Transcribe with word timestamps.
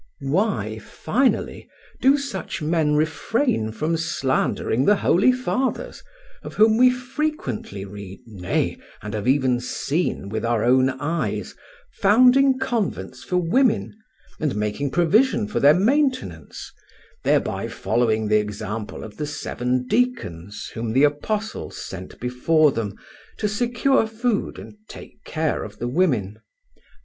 Why, 0.23 0.79
finally, 0.79 1.69
do 2.01 2.17
such 2.17 2.59
men 2.59 2.95
refrain 2.95 3.71
from 3.71 3.97
slandering 3.97 4.85
the 4.85 4.95
holy 4.95 5.31
fathers, 5.31 6.01
of 6.41 6.55
whom 6.55 6.77
we 6.77 6.89
frequently 6.89 7.85
read, 7.85 8.21
nay, 8.25 8.79
and 9.03 9.13
have 9.13 9.27
even 9.27 9.59
seen 9.59 10.27
with 10.27 10.43
our 10.43 10.63
own 10.63 10.89
eyes, 10.89 11.53
founding 12.01 12.57
convents 12.57 13.23
for 13.23 13.37
women 13.37 13.93
and 14.39 14.55
making 14.55 14.89
provision 14.89 15.47
for 15.47 15.59
their 15.59 15.75
maintenance, 15.75 16.71
thereby 17.23 17.67
following 17.67 18.27
the 18.27 18.39
example 18.39 19.03
of 19.03 19.17
the 19.17 19.27
seven 19.27 19.85
deacons 19.85 20.71
whom 20.73 20.93
the 20.93 21.03
apostles 21.03 21.77
sent 21.77 22.19
before 22.19 22.71
them 22.71 22.97
to 23.37 23.47
secure 23.47 24.07
food 24.07 24.57
and 24.57 24.77
take 24.87 25.23
care 25.25 25.63
of 25.63 25.77
the 25.77 25.87
women? 25.87 26.39